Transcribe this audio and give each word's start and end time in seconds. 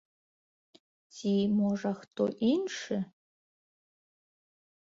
Ці, 1.13 1.33
можа, 1.59 1.91
хто 1.99 2.23
іншы? 2.51 2.97